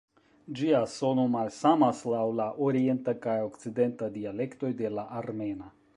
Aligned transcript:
Ĝia 0.59 0.79
sono 0.93 1.25
malsamas 1.33 2.01
laŭ 2.13 2.23
la 2.39 2.47
orienta 2.69 3.15
kaj 3.27 3.37
okcidenta 3.51 4.11
dialektoj 4.19 4.73
de 4.81 4.93
la 4.99 5.05
armena. 5.21 5.75